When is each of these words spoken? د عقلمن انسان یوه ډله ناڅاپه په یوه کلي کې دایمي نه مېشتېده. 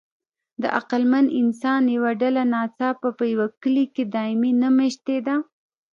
د 0.61 0.63
عقلمن 0.77 1.25
انسان 1.41 1.83
یوه 1.95 2.11
ډله 2.21 2.43
ناڅاپه 2.53 3.09
په 3.17 3.23
یوه 3.33 3.47
کلي 3.61 3.85
کې 3.93 4.03
دایمي 4.15 4.51
نه 4.61 4.69
مېشتېده. 4.77 5.35